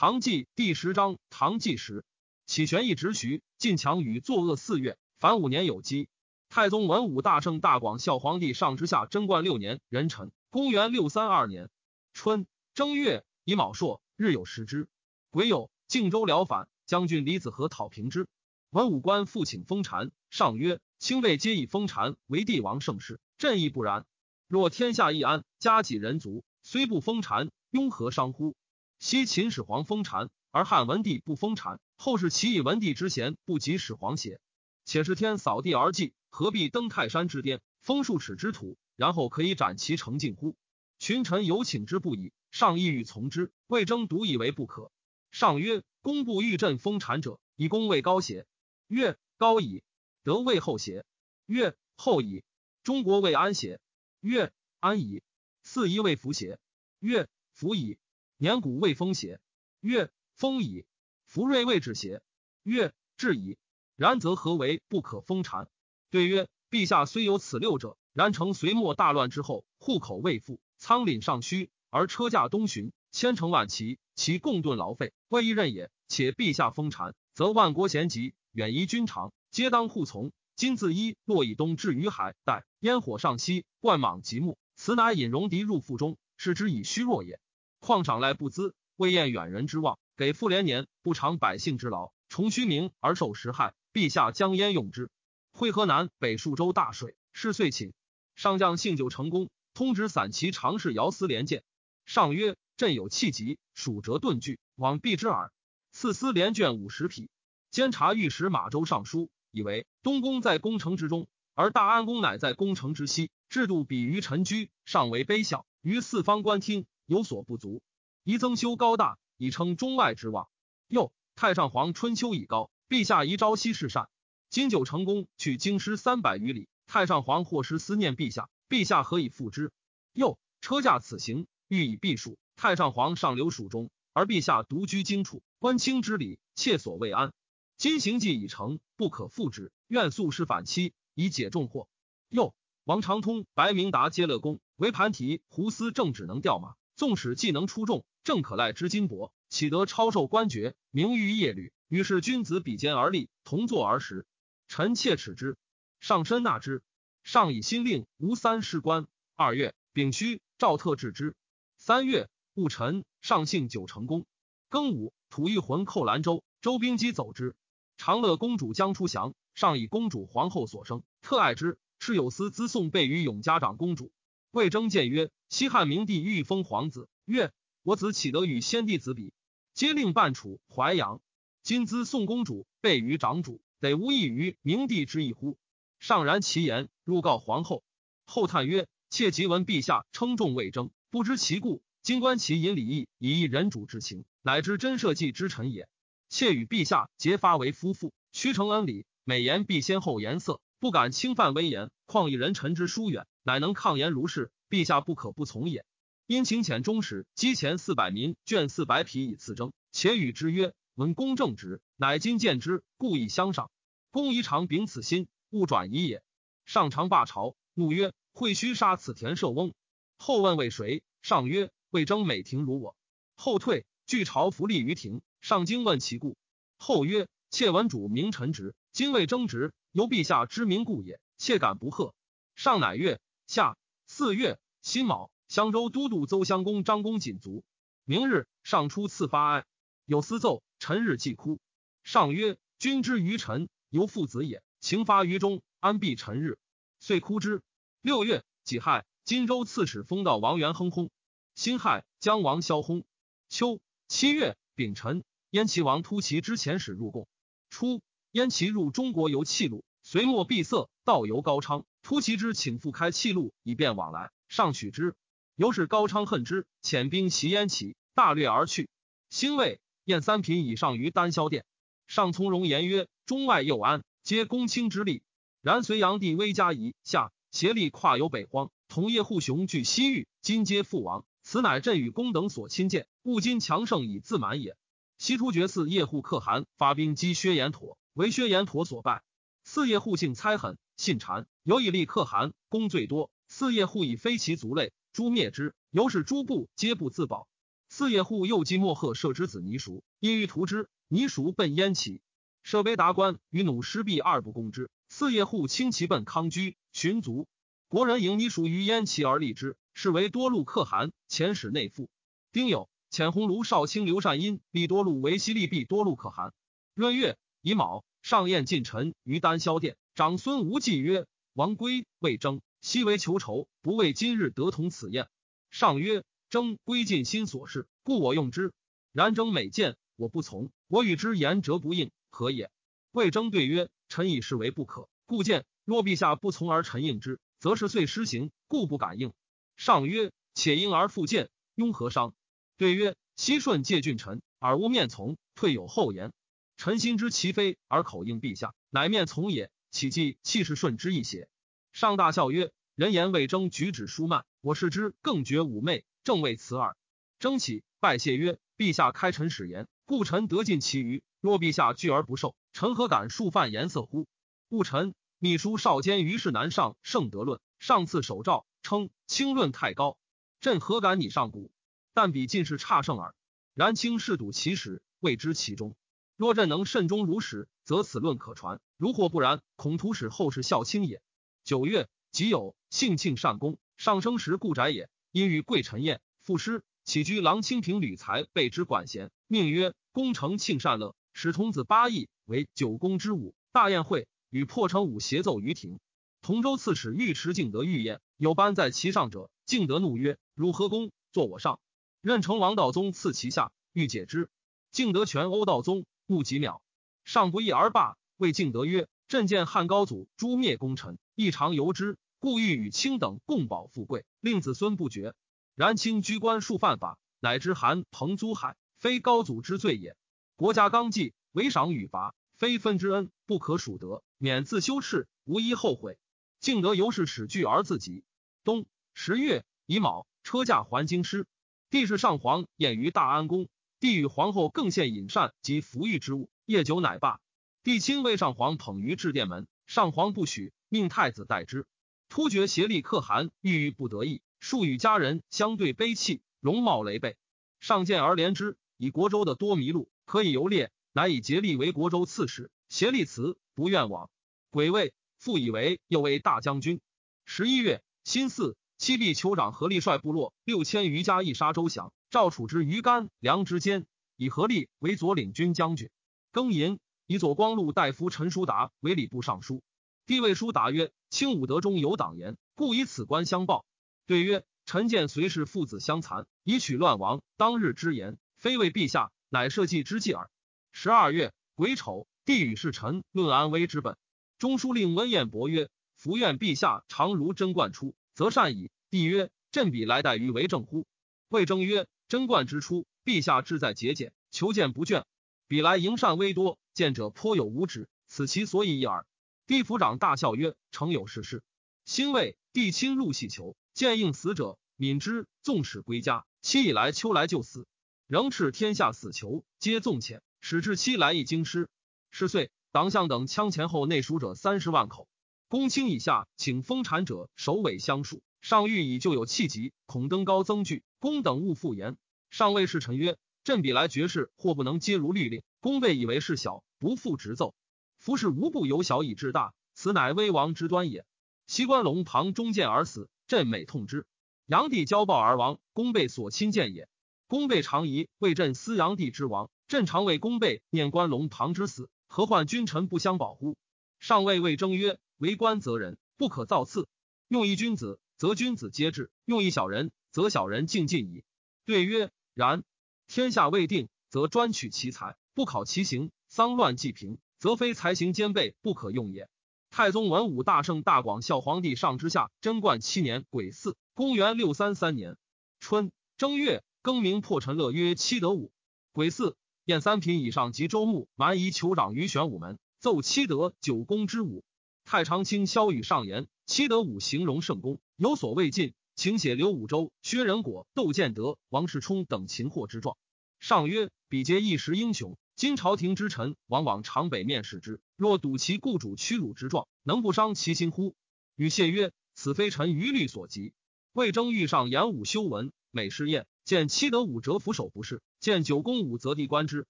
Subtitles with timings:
[0.00, 2.06] 唐纪第十章，唐纪时，
[2.46, 6.08] 启玄义直徐，晋强与作恶四月，凡五年有基。
[6.48, 11.68] 太宗文武大圣大广孝皇帝上之下贞观六年壬辰，公元六三二年
[12.14, 14.88] 春正月乙卯朔，日有食之。
[15.30, 18.26] 癸酉，靖州辽反，将军李子和讨平之。
[18.70, 24.06] 文武官复请封禅，上曰：清魏皆以封禅为帝王盛世，朕亦不然。
[24.48, 28.56] 若天下一安，家己人足，虽不封禅，庸何伤乎？
[29.02, 34.42] 昔秦始皇封禅，而汉文帝不封禅，后世其以文帝之贤不及始皇邪？
[34.84, 40.54] 且是天扫地而祭，何必登泰山之巅，封数尺之土，然后可以斩其成尽乎？
[40.98, 44.92] 群臣有请之不已，上意欲从之，魏征独以为不可。
[45.30, 48.44] 上曰：公不欲朕封禅者，以功位高邪？
[48.86, 49.82] 曰：高矣。
[50.24, 51.06] 得位后邪？
[51.46, 52.44] 曰：后矣。
[52.82, 53.80] 中国未安邪？
[54.20, 55.22] 曰：安矣。
[55.62, 56.58] 四夷未服邪？
[56.98, 57.96] 曰：服矣。
[58.42, 59.38] 年谷未封邪？
[59.80, 60.86] 曰：封矣。
[61.26, 62.22] 福瑞未至邪？
[62.62, 63.58] 曰：至矣。
[63.96, 65.68] 然则何为不可封禅？
[66.08, 75.90] 对曰：陛下虽有此六者，然承隋末大乱之后，户口未复，仓廪尚虚，而车驾东巡，千乘万骑，其共顿劳费，未一任也。
[76.08, 80.32] 且陛下封禅，则万国贤集，远夷君长，皆当护从。
[80.56, 87.38] 今自一洛以东至于海，待烟火上西，冠莽极目，此乃引戎狄入腹中，视之以虚弱也。
[87.80, 93.74] 况赏赖不资，未厌远人之望，给复连年，不偿百姓之劳，重虚名而受时害。
[93.92, 95.10] 陛下将焉用之？
[95.50, 97.92] 会河南北数州大水，是遂寝。
[98.36, 101.64] 上将幸救成功，通知散骑常侍姚思连见。
[102.04, 105.52] 上曰：“朕有气急，蜀折顿惧，往避之耳。”
[105.90, 107.30] 赐司连卷五十匹。
[107.70, 116.86] 监察御史马周上书，以为东宫在宫城之中，而大安宫乃在宫城之西，制度比于臣居，尚为卑小，于四方观听。
[117.10, 117.82] 有所不足，
[118.22, 120.48] 宜增修高大，以称中外之望。
[120.86, 124.08] 又太上皇春秋已高，陛下宜朝夕事善。
[124.48, 129.72] 今九成功去京师三百余里，太上皇或时思念陛下，陛下何以复之？
[130.12, 132.38] 又车驾此行，欲以避暑。
[132.54, 137.32] 太上皇上留蜀中，而陛下独居京处，官卿之礼，切所未安。
[137.76, 141.88] 今行迹已成，不可复之，愿速事反期，以解重祸。
[142.28, 142.54] 又
[142.84, 146.74] 王长通、白明达皆乐功，为盘提胡思正只能调马。
[147.00, 151.72] 纵使技能出众，正可赖之金帛，岂得超受官爵，名誉业旅？
[151.88, 154.26] 于是君子比肩而立，同坐而食。
[154.68, 155.56] 臣妾耻之，
[156.00, 156.82] 上身纳之。
[157.24, 159.06] 上以新令，无三师官。
[159.34, 161.34] 二月丙戌，赵特置之。
[161.78, 164.26] 三月戊辰，上幸九成宫。
[164.68, 167.56] 庚午，吐一魂寇兰州，周兵击走之。
[167.96, 171.78] 长乐公主将出降，上以公主皇后所生，特爱之。
[171.98, 174.12] 是有司资送备于永嘉长公主。
[174.52, 177.52] 魏征谏曰：“西汉明帝欲封皇子，曰：
[177.84, 179.32] 我子岂得与先帝子比？
[179.74, 181.20] 皆令半楚淮阳。
[181.62, 185.56] 今兹宋公主备于长主，得无异于明帝之意乎？”
[186.00, 187.84] 上然其言，入告皇后。
[188.24, 191.80] 后叹曰：“妾即闻陛下称重魏征，不知其故。
[192.02, 195.88] 今观其引礼义，以一人主之情，乃知真社稷之臣也。
[196.28, 201.92] 妾与陛下结发为夫妇，屈承恩礼，美言必先后颜色，不敢轻犯威严。
[202.06, 205.84] 况以人臣之疏远。”乃能抗言如是，陛下不可不从也。
[206.28, 213.72] 因请遣中使积钱四百民，卷四百匹以赐征，且与之曰：“闻公正直，乃今见之，故以相上。
[214.12, 216.22] 公宜常秉此心，勿转移也。”
[216.64, 219.74] 上常罢朝，怒曰：“会须杀此田舍翁。”
[220.16, 222.94] 后问为谁，上曰：“魏征美庭如我。”
[223.34, 225.22] 后退，拒朝服立于庭。
[225.40, 226.36] 上惊问其故，
[226.78, 231.18] 后曰：“妾闻主名臣直，今未争执，由陛下之名故也。
[231.36, 232.14] 妾敢不贺。”
[232.54, 233.18] 上乃曰。
[233.50, 237.64] 夏四月辛卯，襄州都督邹襄公张公瑾卒。
[238.04, 239.64] 明日上出赐发哀，
[240.04, 241.58] 有司奏，臣日既哭。
[242.04, 244.62] 上曰：“君之于臣，犹父子也。
[244.78, 246.60] 情发于中，安必臣日？”
[247.00, 247.60] 遂哭之。
[248.02, 251.10] 六月己亥，荆州刺史封道王元亨薨。
[251.56, 253.02] 辛亥，将王萧薨。
[253.48, 257.26] 秋七月丙辰，燕齐王突骑之前使入贡。
[257.68, 258.00] 初，
[258.30, 261.84] 燕齐入中国游弃路，隋末闭塞，道游高昌。
[262.02, 264.30] 突骑之，请复开气路，以便往来。
[264.48, 265.14] 上许之。
[265.56, 268.88] 由是高昌恨之，遣兵袭燕齐，大掠而去。
[269.28, 271.64] 兴魏燕三品以上于丹霄殿。
[272.06, 275.22] 上从容言曰：“中外又安，皆公卿之力。
[275.60, 281.24] 然隋炀帝威加夷下，协力跨游北荒，同叶护雄据西域，今皆覆亡。
[281.42, 284.76] 此乃朕与公等所亲见，勿今强盛以自满也。”
[285.18, 289.22] 西突厥嗣叶护可汗发兵击薛延陀，为薛延陀所败。
[289.62, 290.78] 四叶护性猜狠。
[291.00, 293.30] 信谗，尤以立可汗，功最多。
[293.48, 295.74] 四叶护以非其族类，诛灭之。
[295.90, 297.48] 由是诸部皆不自保。
[297.88, 302.20] 四叶户又击莫贺射之子倪叔，因欲屠之，倪叔奔燕齐。
[302.62, 304.90] 设为达官与弩失璧二不攻之。
[305.08, 307.48] 四叶户轻骑奔康居，寻卒。
[307.88, 312.10] 国人迎倪叔于燕齐而立之，是为多禄可汗，遣使内附。
[312.52, 316.52] 丁酉，遣鸿胪少卿刘善因立多禄为西利毕多禄可汗。
[316.92, 319.96] 闰月乙卯，上宴近臣于丹霄殿。
[320.20, 321.24] 长孙无忌曰
[321.56, 325.30] ：“王归未征，昔为求仇，不为今日得同此宴。”
[325.72, 328.74] 上曰：“征归尽心所事，故我用之。
[329.12, 332.70] 然征每见，我不从，我与之言则不应，何也？”
[333.12, 339.32] 魏征对曰：“臣以是为不可，故见若陛下不从而臣应之，则是遂施行，故不敢应。”
[339.78, 342.34] 上曰：“且因而复见，庸何伤？”
[342.76, 346.30] 对曰：“西顺借郡臣，耳无面从，退有后言。
[346.76, 351.48] 臣心知其非，而口应陛下，乃面从也。”岂计气势顺之一邪？
[351.92, 356.96] 上大笑曰：“人言魏征举止疏慢，我视之更觉妩媚，正为此耳。”
[357.40, 361.22] 征起拜谢曰：“陛下开臣使言，故臣得尽其余。
[361.40, 364.28] 若陛下拒而不受，臣何敢数犯颜色乎？”
[364.68, 370.18] 戊臣秘书少监于是南上圣德论，上赐手诏，称清论太高，
[370.60, 371.72] 朕何敢拟上古？
[372.14, 373.34] 但比进士差胜耳。
[373.74, 375.96] 然卿试睹其实，未知其中。
[376.40, 381.20] 若朕能慎终如始，则此论可传；如或不然，恐徒使后世笑卿也。
[381.64, 385.10] 九月己酉，性庆善功，上升时故宅也。
[385.32, 391.14] 因与贵臣宴，赋诗，起居郎清平吕才备之管弦，命曰功成庆善乐。
[391.34, 393.54] 使童子八义为九宫之舞。
[393.70, 396.00] 大宴会，与破城舞协奏于庭。
[396.40, 401.12] 同州刺史尉迟敬德御宴，有班在其上者，敬德怒曰：“汝何功？
[401.32, 401.80] 坐我上。”
[402.22, 404.48] 任城王道宗赐其下，欲解之。
[404.90, 406.06] 敬德全殴道宗。
[406.30, 406.80] 不几秒，
[407.24, 408.16] 上不义而罢。
[408.36, 415.34] 谓敬德曰：“朕见汉高祖诛灭功臣，异常由之，故欲与卿等共保富贵，令子孙不绝。
[415.74, 420.16] 然卿居官数犯法，乃知韩彭租海，非高祖之罪也。
[420.54, 426.16] 国家纲纪，为赏与罚，非分之恩，不可数得，免自羞耻，无一后悔。
[426.60, 428.22] 敬德由是始惧而自极。
[428.62, 431.48] 冬十月乙卯，车驾还京师，
[431.90, 433.66] 帝是上皇宴于大安宫。”
[434.00, 437.38] 帝与皇后更献饮膳及服御之物，夜酒乃罢。
[437.82, 441.86] 帝亲为上皇捧于至殿门，上皇不许，命太子代之。
[442.30, 447.34] 突厥协力可汗郁郁不得意，数与家人相对悲泣，容貌累惫。
[447.78, 452.70] 上见而怜之，以国州的多迷路，可以游猎，乃以竭力为国州刺史。
[452.88, 454.30] 协力辞，不愿往。
[454.70, 457.02] 癸未，复以为又为大将军。
[457.44, 462.14] 十一月辛巳，七臂酋长何力率部落六千余家，一杀周降。
[462.30, 464.06] 赵楚之于干梁之间，
[464.36, 466.10] 以何力为左领军将军。
[466.52, 469.82] 庚寅，以左光禄大夫陈叔达为礼部尚书。
[470.26, 473.84] 帝谓叔达曰：“卿武德中有党言，故以此官相报。”
[474.26, 477.42] 对曰：“臣见随氏父子相残，以取乱王。
[477.56, 480.48] 当日之言，非为陛下，乃社稷之计耳。”
[480.92, 484.16] 十二月癸丑，帝与侍臣论安危之本。
[484.60, 491.08] 中书令温彦博曰：“福愿陛下常如贞观出，则善矣。”帝曰：“朕比来待于为政乎？”
[491.50, 492.06] 魏征曰。
[492.30, 495.24] 贞观之初，陛下志在节俭，求见不倦。
[495.66, 499.26] 彼来营善微多，见者颇有无止，此其所以一耳。
[499.66, 501.64] 帝府长大笑曰：“诚有是事。”
[502.06, 506.46] 辛未，帝亲入系囚，见应死者，敏之，纵使归家。
[506.62, 507.88] 期以来，秋来就死，
[508.28, 511.88] 仍斥天下死囚，皆纵遣，使至期来一京师。
[512.30, 515.26] 十岁，党项等枪前后内属者三十万口。
[515.66, 518.40] 公卿以下，请封禅者首尾相数。
[518.60, 521.02] 上谕以就有气急，恐登高增惧。
[521.20, 522.16] 公等勿复言。
[522.48, 525.62] 上谓侍臣曰：“朕比来绝事，或不能皆如律令。
[525.78, 527.74] 公被以为事小，不复执奏。
[528.18, 531.26] 夫事无不由小以至大，此乃威王之端也。
[531.66, 534.26] 西关龙旁中箭而死，朕每痛之。
[534.66, 537.06] 炀帝骄暴而亡，公被所亲见也。
[537.46, 543.76] 公被常疑为朕思炀帝之亡，朕常为公被念关龙旁之死，何患君臣不相保乎？”
[544.18, 547.06] 上谓魏征曰：“为官则人，不可造次。
[547.46, 551.44] 用一君子。”则君子皆治，用一小人，则小人敬尽矣。
[551.84, 552.82] 对曰：然。
[553.26, 556.32] 天下未定，则专取其才，不考其行。
[556.48, 559.48] 丧乱既平，则非才行兼备不可用也。
[559.88, 565.36] 太宗文武大圣大广孝皇帝上之下贞观七年癸巳，公元六三三年
[565.78, 568.72] 春正月，更名破陈乐曰七德五。
[569.12, 574.64] 癸巳，宴三品以上及周穆蛮夷酋长于玄武门，奏七德九公之舞。
[575.04, 576.48] 太常卿萧雨上言。
[576.66, 583.18] 七德五形容圣功有所未尽，请写刘武周、薛仁果、窦建德、王世充等擒获之状。
[583.58, 591.14] 上曰：比皆一时英雄，今朝廷之臣往往常北面视之，若睹其故主屈辱之状，能不伤其心乎？
[591.54, 593.74] 与谢曰：此非臣愚虑所及。
[594.14, 599.86] 魏征遇上演武修文，每试宴，见七德武折扶手不是，见九公武则地官之。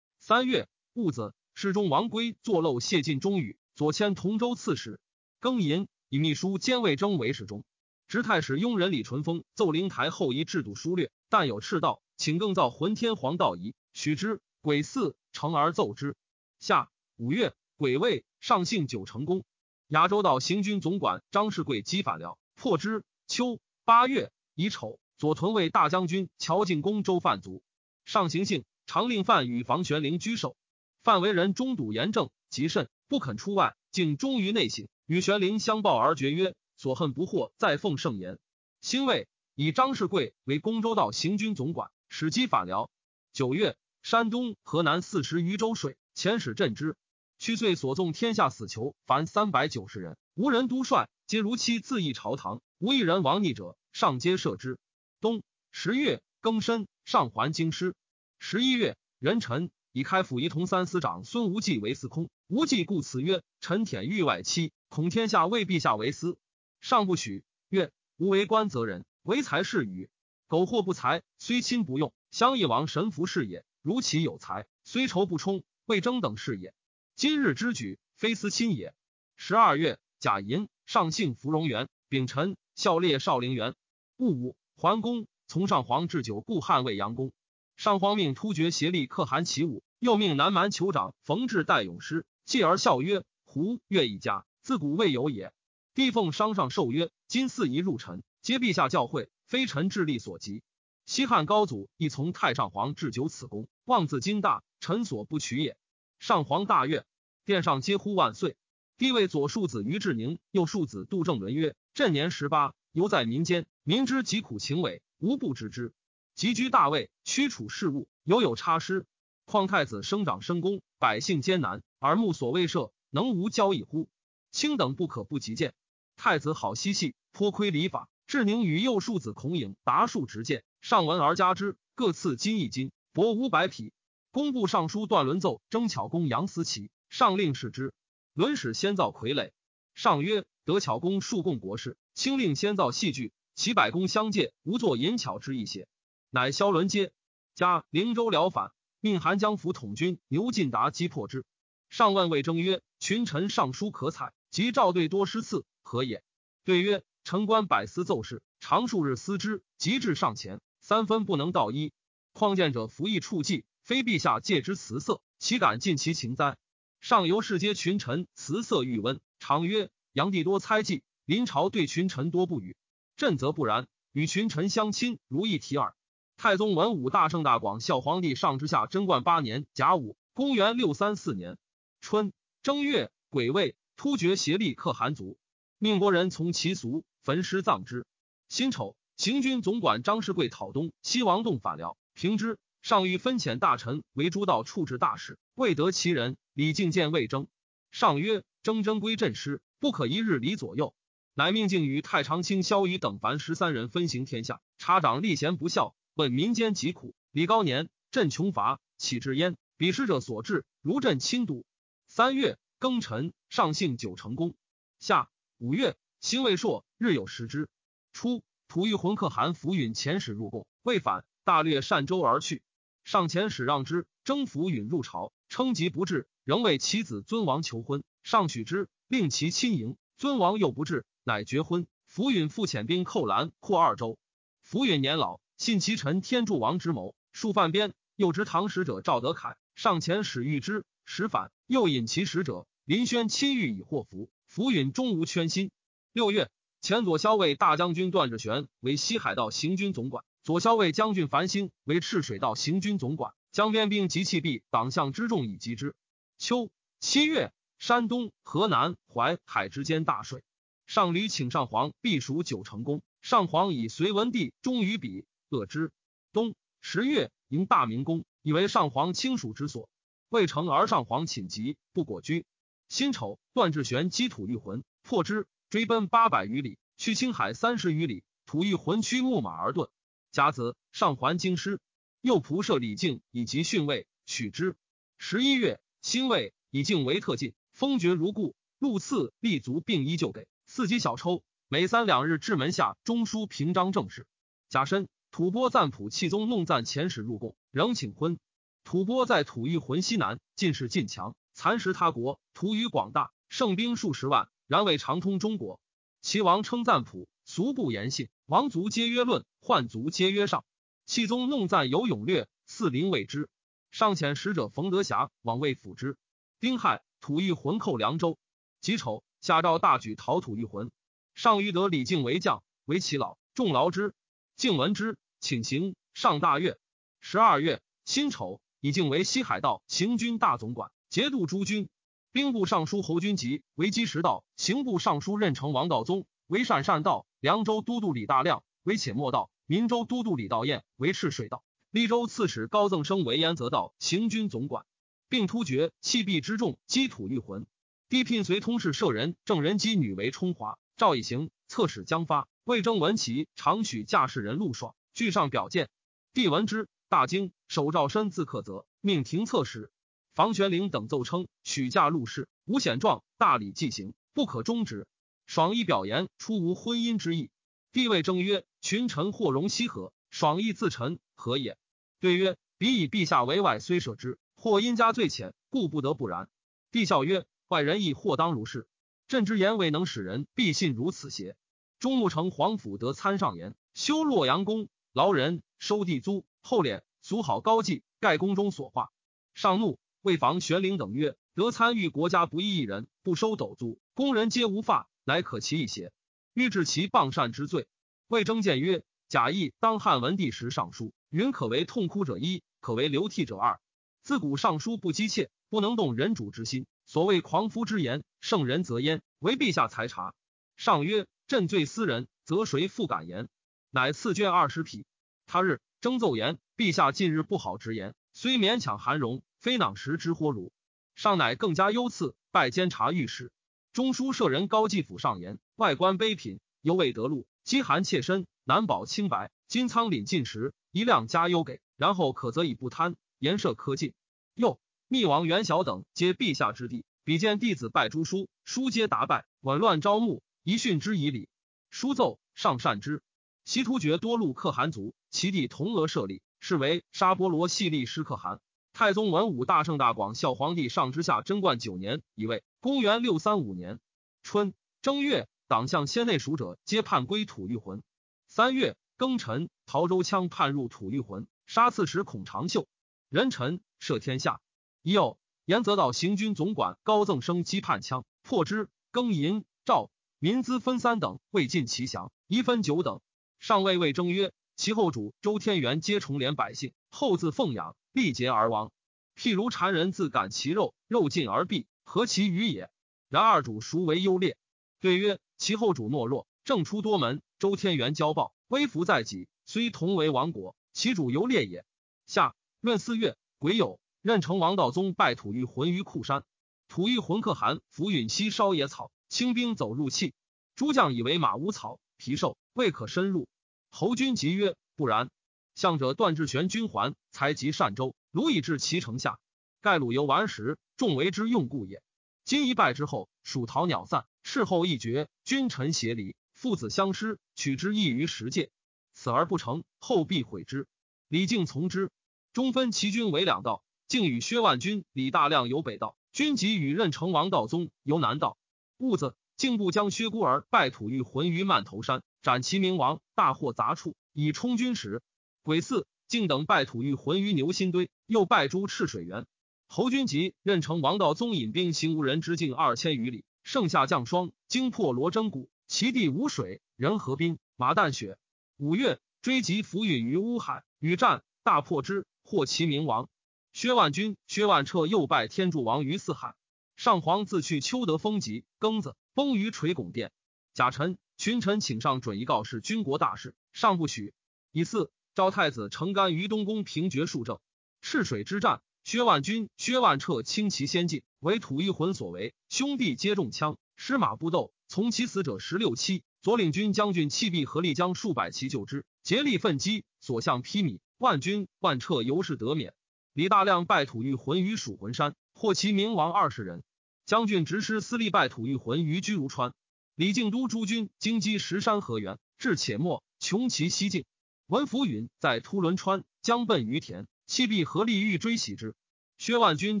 [0.20, 5.00] 三月戊子，侍中王归作漏谢晋中宇，左迁同州刺史。
[5.40, 7.64] 庚寅，以秘书兼魏征为侍中。
[8.10, 14.40] 执太史雍人李淳风奏灵台后遗制度疏略，但有赤道，请更造浑天皇道仪，许之。
[14.60, 16.16] 鬼四，成而奏之。
[16.58, 19.44] 夏五月，癸未，上幸九成宫。
[19.86, 23.04] 崖州道行军总管张世贵击反辽，破之。
[23.28, 27.62] 秋八月乙丑，左屯卫大将军乔进公周范卒。
[28.04, 30.56] 上行幸，常令范与房玄龄居守。
[31.04, 34.88] 范为人中笃严正，极甚，不肯出外，竟忠于内省。
[35.06, 38.38] 与玄龄相报而绝曰：“所恨不获，再奉圣言。”
[38.80, 42.90] 兴未，以张世贵为公州道行军总管，使击反辽。
[43.34, 43.76] 九月。
[44.02, 46.96] 山东、河南四十余州水，遣使镇之。
[47.38, 53.76] 屈遂所纵天下死囚，凡三百九十人，无人督帅，皆如期自缢朝堂，无一人亡逆者。
[53.92, 54.78] 上皆赦之。
[55.20, 57.94] 冬十月庚申，上还京师。
[58.38, 62.30] 十一月壬辰，以开府仪同三司长孙无忌为司空。
[62.48, 66.38] 无忌故辞曰：“臣舔狱外戚，恐天下为陛下为私。”
[66.80, 67.44] 上不许。
[67.68, 70.10] 曰：“吾为官则人，为才是与。
[70.48, 76.74] 苟或不才，虽亲不用，相义王神服是也。”如其有才，虽仇不冲，未争等事也。
[77.16, 78.94] 今日之举，非私亲也。
[79.36, 83.74] 十二月，甲寅，上幸芙蓉园，丙辰，孝烈少陵园。
[84.16, 87.32] 戊午，桓公从上皇置酒故汉未阳公。
[87.76, 95.54] 上皇命突厥协力可汗起武，又命南蛮酋长冯至代勇师，继而笑曰：“胡越一家，自古未有也。”
[96.00, 100.62] 帝奉商上授曰：“今四夷入臣，皆陛下教诲，非臣智力所及。”
[101.04, 105.76] 西汉高祖亦从太上皇置酒此功，望自今大，臣所不取也。
[106.18, 107.04] 上皇大悦，
[107.44, 108.56] 殿上皆呼万岁。
[108.96, 115.92] 帝谓左庶子于志宁、右庶子杜正伦曰：“朕年十八，犹在民间，民之疾苦情伟，无不知之。
[116.34, 119.04] 及居大位，驱处事务，犹有差失。
[119.44, 124.08] 况太子生长深宫，百姓艰难，耳目所未设，能无交易乎？
[124.50, 125.74] 卿等不可不及见。
[126.20, 128.10] 太子好嬉戏，颇亏礼法。
[128.26, 133.94] 志宁与右庶子孔颖达数直谏。”上闻而加之，各赐金一金，帛五百匹。
[134.30, 137.94] 工部尚书段伦奏征巧工杨思齐，上令视之。
[138.34, 139.52] 伦使先造傀儡，
[139.94, 145.88] 上曰：“得巧工数供国事，清令先造戏剧，其百工相借，无作淫巧之意邪？”
[146.28, 147.12] 乃萧伦接，
[147.54, 151.46] 加灵州辽反，命韩江府统军牛进达击破之。
[151.88, 156.22] 上问魏征曰：“群臣上书可采，即赵对多失赐，何也？”
[156.64, 161.92] 对曰：“城官百司奏事，常数日思之，及至上前。”三分不能到一，
[162.32, 166.56] 况见者服役处计，非陛下戒之辞色，岂敢尽其情哉？
[167.00, 172.76] 上游世皆群臣辞色欲温，常曰：炀帝多猜忌，临朝对群臣多不语。
[173.16, 175.94] 朕则不然，与群臣相亲如一体耳。
[176.36, 181.58] 太宗文武大圣大广孝皇帝上之下贞观八年甲午，公元六三四年
[182.00, 182.32] 春
[182.62, 185.36] 正月癸未，突厥协力可汗族，
[185.82, 188.04] 命国人从其俗，焚尸葬之。
[188.50, 188.96] 辛丑。
[189.16, 192.58] 行军总管张世贵讨东西王洞反辽，平之。
[192.82, 196.36] 上欲分遣大臣为诸道处置大事，未得其人。
[196.52, 197.46] 李靖见魏征，
[197.90, 200.94] 上曰：“征征归朕师，不可一日离左右。”
[201.32, 207.14] 乃命靖与太常卿萧仪等凡十三人分行天下，察长吏贤不孝，问民间疾苦。
[207.32, 209.56] 李高年，朕穷乏，岂至焉？
[209.78, 211.64] 彼使者所至，如朕亲睹。
[212.06, 214.54] 三月庚辰，上幸九成宫。
[214.98, 217.68] 下五月，辛未朔，日有食之。
[218.14, 218.42] 初。
[218.66, 222.62] 吐欲浑可汗浮允遣使入贡，未返，大略善州而去。
[223.04, 228.02] 上前使让之，征服允入朝，称疾不至，仍为其子尊王求婚。
[228.22, 229.98] 上许之，令其亲迎。
[230.16, 231.86] 尊王又不至，乃绝婚。
[232.06, 234.18] 浮允复遣兵寇兰，扩二州。
[234.62, 237.92] 浮允年老，信其臣天柱王之谋，数犯边。
[238.16, 241.52] 又执唐使者赵德凯上前使遇之，使反。
[241.66, 244.30] 又引其使者林轩亲遇以祸福。
[244.50, 245.70] 浮允终无圈心。
[246.12, 246.50] 六月。
[246.82, 255.94] 前左骁卫大将军段志玄为西海道行军总管，左骁卫将军樊兴为赤水道行军总管，将边兵及弃币党项之众以击之。
[256.38, 260.42] 秋七月，山东、河南、淮海之间大水，
[260.86, 265.92] 上屡请上皇避暑九成宫，上皇以隋文帝忠于彼，恶之。
[266.32, 269.90] 冬十月，迎大明宫，以为上皇亲属之所，
[270.30, 272.46] 未成而上皇寝疾，不果居。
[272.90, 275.46] 辛丑，段志玄击土御魂，破之。
[275.70, 279.90] 追奔八百余里，去青海三十余里，吐欲魂驱木马而遁。
[280.32, 281.78] 甲子，上还京师，
[282.20, 284.74] 右仆射李靖以及训位，取之。
[285.18, 288.56] 十一月，辛未，以靖为特进，封爵如故。
[288.80, 290.48] 禄赐立足，并依旧给。
[290.66, 294.26] 四级小抽，每三两日至门下中书平章政事。
[294.68, 298.40] 甲申，吐蕃赞普弃宗弄赞遣使入贡，仍请婚。
[298.82, 305.78] 吐蕃在吐欲浑西南，尽是晋强，蚕食他国，吐欲广大，胜兵数十万，然未常通中国。
[306.22, 310.64] 齐王称赞普，俗不言信，王族皆曰论，宦族皆曰上。
[311.04, 313.50] 弃宗弄赞有勇略，四邻为之。
[313.90, 316.16] 上遣使者冯德霞往魏辅之。
[316.60, 318.38] 丁亥，吐欲浑寇凉州。
[318.80, 320.90] 己丑，下诏大举讨吐欲浑。
[321.34, 324.14] 上欲得李靖为将，为其老，众劳之。
[324.56, 325.94] 靖闻之，请行。
[326.14, 326.78] 上大悦。
[327.20, 328.62] 十二月辛丑。
[328.80, 331.88] 以靖为西海道行军大总管，节度诸军。
[332.30, 344.86] 兵部尚书侯君集为基石道，刑部尚书任城王道宗为善善道，凉州都督李大亮为且莫道，民州都督李道彦为赤水道，利州刺史高赠生为延泽道行军总管，
[345.28, 347.66] 并突厥弃币之众，击土欲魂。
[348.08, 355.88] 帝聘随通事舍人郑仁基女为冲华，赵以行策使将发，魏征闻其常许驾驶人陆爽，具上表见。
[356.32, 356.88] 帝闻之。
[357.08, 359.90] 大惊，手诏身自克责，命停策使。
[360.34, 365.08] 房玄龄等奏称许嫁陆氏，无险状，大礼既行，不可终止。
[365.46, 367.50] 爽一表言出无婚姻之意。
[367.90, 371.76] 帝谓征曰：“群臣或容西河，爽意自陈，何也？”
[372.20, 376.48] 对曰：“彼以陛下为外，虽舍之，或因家罪浅，故不得不然。”
[376.92, 378.86] 帝笑曰：“外人亦或当如是。
[379.26, 381.56] 朕之言未能使人必信如此邪？”
[381.98, 386.46] 中牧城皇甫得参上言，修洛阳宫，劳人收地租。
[386.62, 389.10] 厚敛俗好高计，盖宫中所画。
[389.54, 396.12] 上怒，为防玄灵等曰：“得参与国家不义一人，不收斗租，工人皆无发，乃可其一邪？”
[396.52, 397.86] 欲治其谤善之罪。
[398.28, 403.80] 魏征谏曰：“贾谊当汉文帝时上书，云可为痛哭者一，可为流涕者二。
[404.22, 406.86] 自古上书不激切，不能动人主之心。
[407.06, 410.34] 所谓狂夫之言，圣人则焉，为陛下裁察。”
[410.76, 413.48] 上曰：“朕罪斯人，则谁复敢言？”
[413.90, 415.04] 乃赐卷二十匹。
[415.46, 415.80] 他日。
[416.00, 420.72] 征奏言：陛下近日不好直言，虽勉强含容，非囊时之豁如。
[421.14, 423.52] 上乃更加优赐，拜监察御史。
[423.92, 429.50] 中书舍人高继府上言：外观卑品，犹未得禄，饥寒切身，难保清白。
[429.68, 434.14] 金仓廪进食，一量加优给，然后可则以不贪，言涉苛尽。
[434.54, 441.50] 又密王元晓等皆陛下之弟，比见弟子拜诸书，书皆答拜，紊乱招募，宜训之以礼。
[441.90, 443.22] 书奏，上善之。
[443.66, 448.58] 西突厥多禄可汗族，其弟同额设立，是为沙波罗系立师可汗。
[449.00, 453.98] 太宗文武大圣大广孝皇帝上之下贞观九年，乙未，公元六三五年
[454.42, 458.02] 春正月，党项先内属者皆叛归吐欲魂。
[458.46, 462.86] 三月庚辰，陶州羌叛入吐欲魂，杀刺史孔长秀。
[463.30, 464.60] 人臣赦天下。
[465.00, 468.90] 已有严泽道行军总管高赠生击叛羌，破之。
[469.14, 473.22] 庚寅，赵民资分三等，未尽其降，一分九等。
[473.60, 478.92] 上谓魏征曰：“其后主周天元皆重连百姓，后自奉养，力竭而亡。
[479.36, 482.90] 譬如谗人自感其肉，肉尽而毙，何其愚也？
[483.28, 484.56] 然二主孰为优劣？”
[485.00, 491.84] 对曰：“其后主懦弱，政出多门；周天元骄暴，威服在己，虽同为亡国，其主犹劣也。”
[492.26, 496.44] 下闰四月癸酉，任城王道宗拜吐欲浑于库山。
[496.88, 500.34] 吐欲浑可汗伏允西烧野草，清兵走入气，
[500.74, 502.58] 诸将以为马无草，皮瘦。
[502.72, 503.48] 未可深入。
[503.90, 505.30] 侯君即曰：“不然。
[505.74, 509.38] 向者段志玄军还，才及善州，鲁以至其城下。
[509.80, 512.02] 盖鲁游玩时，众为之用故也。
[512.44, 518.70] 今一败之后，蜀逃鸟散，事后一绝，君臣协离，父子相失，取之异于十界。
[519.14, 520.86] 此而不成，后必悔之。
[521.28, 522.10] 李靖从之，
[522.52, 523.84] 中分齐军为两道。
[524.08, 528.58] 靖与薛万军、李大亮由北道，军即与任城王道宗由南道。
[528.98, 535.22] 兀子靖不将薛孤儿拜土欲浑于曼头山。”斩齐明王，大获杂处，以充军时。
[535.62, 539.46] 癸巳，靖等败土欲浑于牛心堆，又败诸赤水源。
[539.86, 548.38] 侯君集任城王道宗引兵行无人之境二千余里，盛夏降霜，惊破罗征谷，其地无水，人何冰，马啖雪。
[548.76, 553.28] 五月，追及浮允于乌海，与战，大破之，获其明王。
[553.72, 556.54] 薛万军、薛万彻又拜天柱王于四海。
[556.96, 560.32] 上皇自去秋得风疾，庚子，崩于垂拱殿。
[560.74, 561.18] 甲辰。
[561.36, 564.34] 群臣请上准一告示军国大事，上不许。
[564.72, 567.58] 以四赵太子成干于东宫平决数政。
[568.00, 574.72] 赤水之战，薛万军、薛万彻轻骑先进，为吐一魂所为，兄弟皆中枪，失马不斗。
[574.88, 576.22] 从其死者十六七。
[576.42, 580.98] 左领军将军弃璧和力将数百骑救之，竭力奋击，所向披靡。
[581.18, 582.94] 万军、万彻由是得免。
[583.34, 586.82] 李大亮败吐玉魂于蜀魂山，获其名王二十人。
[587.26, 589.74] 将军执师司隶败吐玉魂于居如川。
[590.14, 594.24] 李靖都诸军经击石山河源，至且末，穷其西境。
[594.70, 598.94] 闻浮允在突伦川，将奔于田，弃必合力欲追袭之。
[599.36, 600.00] 薛万军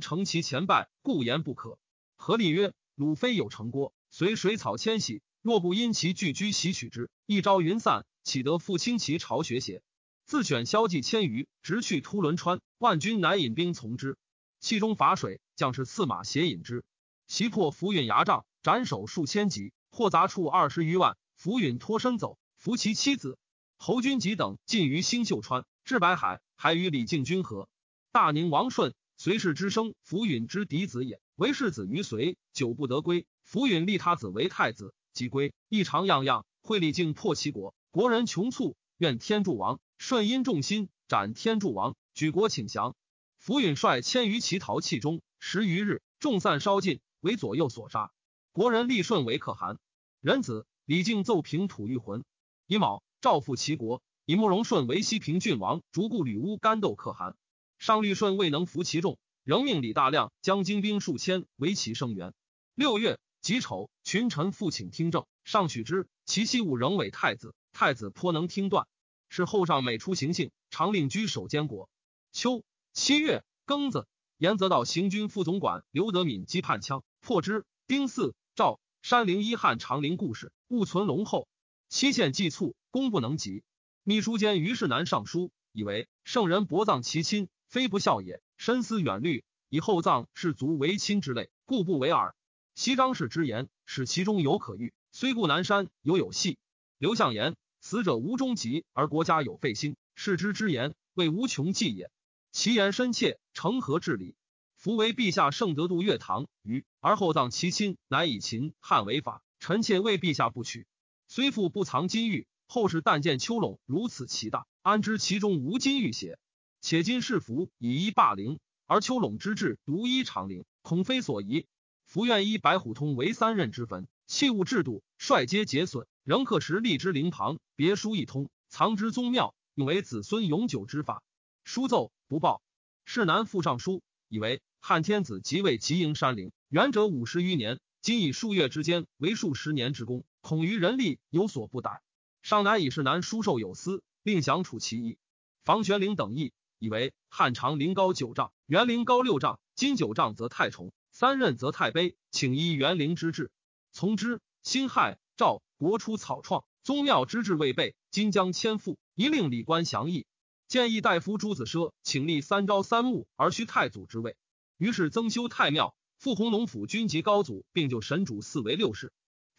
[0.00, 1.80] 乘其前败，故言不可。
[2.14, 9.82] 何立曰：“鲁非有成郭，随水草迁徙，若不因其聚居袭取之，一朝云散，岂得复清其巢穴邪？”
[10.24, 12.60] 自选骁骑千余，直去突伦川。
[12.78, 14.16] 万军乃引兵从之，
[14.60, 16.84] 气中伐水，将士四马携引之，
[17.26, 21.16] 袭破浮允牙帐，斩首数千级，获杂处二十余万。
[21.34, 23.36] 浮允脱身走，扶其妻子
[23.82, 27.66] 侯君集等尽于星宿川，至白海，还与李靖军合。
[28.12, 33.26] 大宁王顺隋氏之生，浮允之嫡子也，为世子于隋，久不得归。
[33.42, 36.44] 浮允立他子为太子，即归，异常样样。
[36.60, 39.80] 会李靖破其国，国人穷促，愿天助王。
[39.96, 42.94] 顺因众心，斩天柱王，举国请降。
[43.38, 48.12] 浮允率千余骑逃弃中，十余日，众散烧尽，为左右所杀。
[48.52, 49.78] 国人立顺为可汗。
[50.20, 52.24] 仁子李靖奏平吐玉魂。
[52.66, 57.36] 乙卯，赵复齐国，以慕容顺为西平郡王，逐故吕乌干斗可汗。
[57.78, 62.32] 上律顺未能服其众，仍命李大亮将精兵数千为其声援。
[62.74, 66.08] 六月己丑，群臣复请听政，上许之。
[66.24, 68.86] 其西武仍为太子，太子颇能听断。
[69.28, 71.90] 是后上每出行幸，常令居守监国。
[72.32, 74.06] 秋七月庚子，
[74.38, 77.66] 延泽道行军副总管刘德敏击叛羌，破之。
[77.86, 81.48] 丁巳，赵山陵一汉长陵故事，勿存隆厚。
[81.90, 83.64] 期限既促，功不能及。
[84.04, 88.40] 秘书监于世南上书，以为圣人薄葬其亲，非不孝也。
[88.56, 92.36] 深思远虑，以后葬士卒为亲之类，故不为耳。
[92.76, 96.58] 西张氏之言，使其中有可欲，虽故南山犹有隙。
[96.96, 97.56] 刘向言。
[97.80, 102.10] 死者无终极，而国家有废心，世之之言，谓无穷计也。
[102.52, 104.36] 其言深切，成何至理？
[104.76, 109.42] 夫为陛下圣德度月堂于，而后葬其亲，乃以秦汉为法。
[109.58, 110.86] 臣妾为陛下不取，
[111.32, 116.40] 虽复不藏金玉，后世但见丘陇如此奇大，安知其中无金玉邪？
[116.80, 121.68] 且今世福以一霸陵，而丘陇之志独一长陵，恐非所宜。
[122.04, 126.08] 福愿依白虎通为三任之坟，器物制度率皆节损。
[126.24, 131.22] 仍可持立之灵旁，别书一通，藏之宗庙，用为子孙永久之法。
[131.62, 132.60] 书奏不报，
[133.04, 142.02] 世南复上书，以为汉天子即位即营山陵，元者五十余年，今以数月之间为数十年之功，恐于人力有所不逮。
[142.42, 145.18] 上乃以是南书受有司，令详处其意。
[145.64, 153.50] 房玄龄等议，以为汉长陵高九丈，园陵高六丈，今九丈则太重，三仞则太卑，请依元陵之制，
[153.92, 154.40] 从之。
[154.62, 155.62] 辛亥，赵。
[155.78, 160.26] 国出草创，宗庙之制未备，今将迁复，一令礼官详议。
[160.68, 164.36] 建议大夫朱子奢请立三朝三暮而虚太祖之位。
[164.76, 169.10] 于是增修太庙，复弘农府军及高祖，并就神主四为六世。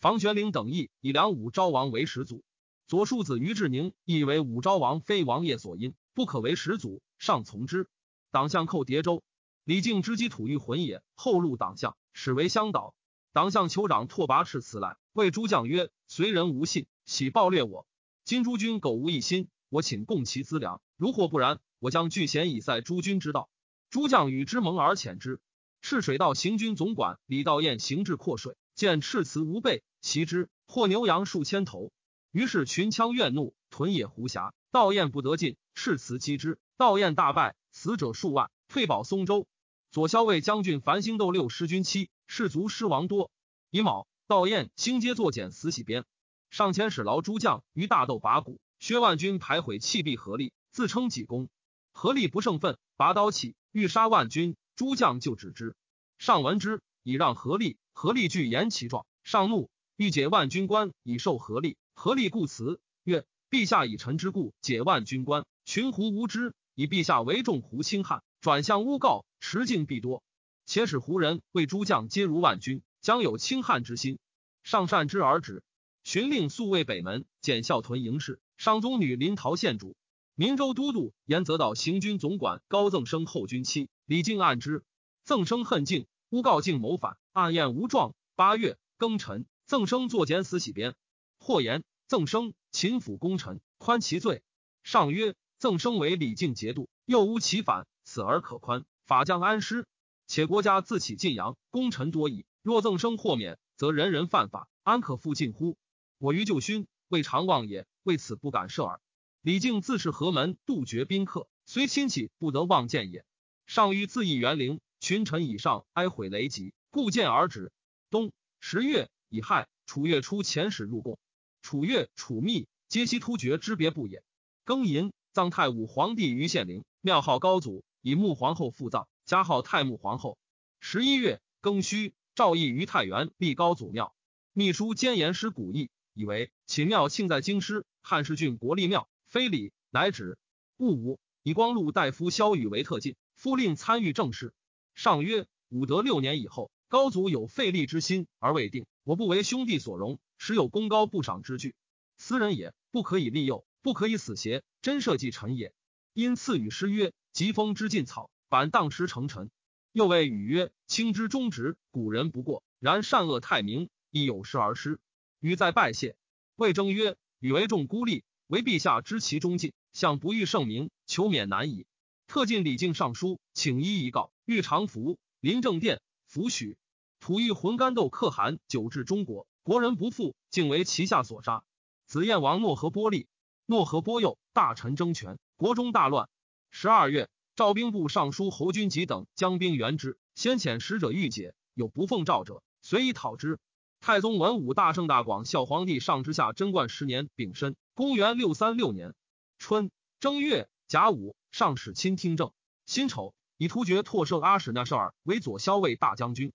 [0.01, 2.43] 房玄龄等议以梁武昭王为始祖。
[2.87, 7.87] 左庶子于志宁亦为武昭王非王业所因，不可为始祖，上从之。
[8.31, 9.21] 党项寇叠州，
[9.63, 11.03] 李靖之击吐欲浑也。
[11.13, 12.95] 后入党项，始为乡导。
[13.31, 17.85] 党项酋长拓跋赤辞来，谓诸将曰：“随人无信，喜暴掠我。
[18.25, 20.81] 今诸军苟无一心，我请共其资粮。
[20.97, 23.51] 如或不然，我将拒贤以塞诸军之道。”
[23.91, 25.39] 诸将与之盟而遣之。
[25.83, 31.91] 赤水道行军总管李道彦行至阔水，见赤辞无备，袭之，获牛羊数千头。
[32.31, 34.53] 于是群羌怨怒，屯野胡峡。
[34.71, 39.47] 道彦不得进，赤辞击之，道彦大败，死者数万，退保松州。
[39.91, 42.09] 左骁卫将军樊兴斗六失军期。
[42.27, 43.29] 士卒失亡多，
[43.71, 46.05] 乙卯，道彦兴皆作茧，死喜边。
[46.49, 51.49] 上千使劳诸将于大斗拔谷，薛万军排毁弃壁合力，自称己功。
[51.91, 54.55] 合力不胜愤，拔刀起，欲杀万军。
[54.77, 55.75] 诸将就止之。
[56.17, 57.77] 上闻之，以让合力。
[57.91, 59.69] 合力具言其状，上怒，
[60.01, 61.77] 欲解万军官，以受合力。
[61.93, 70.23] 合力故辞曰：“陛下以臣之故解万军官，群胡无知，以陛下为重胡轻汉，转向诬告，持境必多。”
[70.65, 74.17] 且使胡人为诸将皆如万军，将有轻汉之心。
[74.63, 75.61] 上善之而止。
[76.03, 78.39] 寻令速为北门，检校屯营事。
[78.57, 79.95] 上宗女临洮县主，
[80.33, 84.83] 明州都督严泽道行军总管高赠生后军妻李靖暗之。
[85.23, 88.15] 赠生恨敬，诬告靖谋反，案验无状。
[88.35, 90.95] 八月庚辰，赠生作检死喜边。
[91.39, 94.43] 或言赠生秦府功臣，宽其罪。
[94.83, 99.87] 上曰：赠生为李靖节度，又无其反，死而可宽，法将安师。
[100.27, 102.45] 且国家自起晋阳，功臣多矣。
[102.61, 105.77] 若赠生豁免，则人人犯法，安可复进乎？
[106.17, 108.99] 我于旧勋未尝忘也，为此不敢赦耳。
[109.39, 113.23] 李靖自是何门，杜绝宾客，虽亲戚不得望见也。
[113.65, 117.71] 上欲自缢元陵，群臣以上哀悔雷疾，故见而止。
[118.09, 121.17] 冬十月乙亥，楚月初遣使入贡。
[121.61, 124.25] 楚越、楚密皆悉突厥之别部也。
[124.65, 130.37] 庚寅，葬太武皇帝于献陵，庙号高祖，以穆皇后复葬，加号太穆皇后。
[130.81, 134.13] 十一月庚戌，诏议于太原立高祖庙。
[134.51, 140.37] 秘书兼言师古义，以为秦庙庆在京师，汉世郡国立庙，非礼，乃止。
[140.75, 144.53] 戊午，以光禄大夫萧宇为特进，夫令参与政事。
[144.93, 151.73] 上曰：武德六年以后，高祖有废立之心而未定，我不为兄弟所容，实有功高不赏之惧。
[152.17, 155.73] 斯人也，不可以利诱，不可以死邪，真社稷臣也。
[156.13, 159.49] 因赐予诗曰：疾风之劲草，板荡时成臣。
[159.91, 163.89] 又谓禹曰：卿之忠直，古人不过，然善恶太明。
[164.11, 164.99] 亦有失而失，
[165.39, 166.17] 禹在拜谢。
[166.57, 171.85] 魏征曰：“禹为众孤立，为陛下知其忠尽，向不欲圣明，求免难矣。”
[172.27, 175.17] 特进礼敬尚书，请医一告，欲长服。
[175.39, 176.77] 临正殿，服许。
[177.21, 181.63] 吐欲浑干豆可汗久至中国，国人不复，竟为旗下所杀。
[182.07, 183.27] 子燕王诺和波立，
[183.67, 186.27] 诺和波右，大臣争权，国中大乱。
[186.71, 193.59] 十二月，赵兵部尚书侯君集等将兵援之，先遣使者谕解，有不奉诏者，随以讨之。
[193.99, 199.13] 太宗文武大圣大广孝皇帝上之下贞观十年丙申，公元六三六年
[199.59, 202.51] 春正月甲午，上使亲听政。
[202.87, 206.51] 辛丑，以突厥拓舍阿史那舍尔为左骁卫大将军。